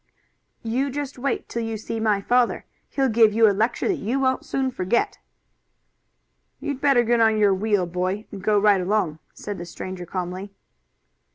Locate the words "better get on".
6.81-7.37